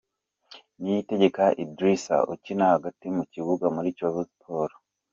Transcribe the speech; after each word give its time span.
Niyitegeka 0.79 1.43
Idrissa 1.63 2.15
ukina 2.33 2.65
hagati 2.73 3.05
mu 3.15 3.23
kibuga 3.31 3.65
muri 3.75 3.87
Kiyovu 3.95 4.23
Sport. 4.29 4.73